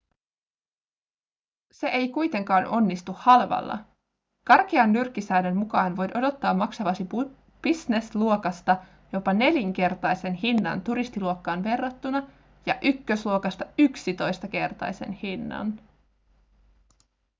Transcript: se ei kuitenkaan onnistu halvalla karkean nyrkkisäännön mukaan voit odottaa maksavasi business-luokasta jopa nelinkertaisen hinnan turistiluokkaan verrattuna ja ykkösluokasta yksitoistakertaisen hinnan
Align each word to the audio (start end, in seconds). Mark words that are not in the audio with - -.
se 1.71 1.87
ei 1.87 2.09
kuitenkaan 2.09 2.65
onnistu 2.67 3.11
halvalla 3.17 3.79
karkean 4.45 4.93
nyrkkisäännön 4.93 5.57
mukaan 5.57 5.95
voit 5.95 6.15
odottaa 6.17 6.53
maksavasi 6.53 7.07
business-luokasta 7.63 8.77
jopa 9.13 9.33
nelinkertaisen 9.33 10.33
hinnan 10.33 10.81
turistiluokkaan 10.81 11.63
verrattuna 11.63 12.23
ja 12.65 12.75
ykkösluokasta 12.81 13.65
yksitoistakertaisen 13.77 15.11
hinnan 15.11 15.79